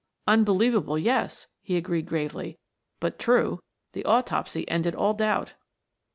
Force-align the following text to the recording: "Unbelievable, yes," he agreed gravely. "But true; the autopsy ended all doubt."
"Unbelievable, 0.25 0.97
yes," 0.97 1.45
he 1.61 1.77
agreed 1.77 2.07
gravely. 2.07 2.57
"But 2.99 3.19
true; 3.19 3.59
the 3.93 4.03
autopsy 4.03 4.67
ended 4.67 4.95
all 4.95 5.13
doubt." 5.13 5.53